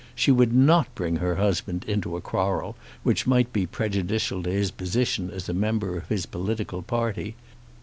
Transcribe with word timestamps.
She 0.15 0.31
would 0.31 0.51
not 0.51 0.95
bring 0.95 1.17
her 1.17 1.35
husband 1.35 1.85
into 1.87 2.17
a 2.17 2.21
quarrel 2.21 2.75
which 3.03 3.27
might 3.27 3.53
be 3.53 3.67
prejudicial 3.67 4.41
to 4.41 4.49
his 4.49 4.71
position 4.71 5.29
as 5.29 5.47
a 5.47 5.53
member 5.53 5.95
of 5.95 6.07
his 6.09 6.25
political 6.25 6.81
party. 6.81 7.35